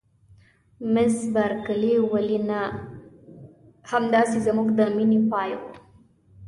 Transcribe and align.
مس 0.93 1.15
بارکلي: 1.33 1.93
ولې 2.11 2.39
نه؟ 2.49 2.61
همدای 3.91 4.37
زموږ 4.45 4.67
د 4.79 4.79
مینې 4.95 5.19
پای 5.31 5.51
و. 5.57 5.59